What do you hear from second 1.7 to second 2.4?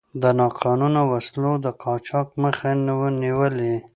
قاچاق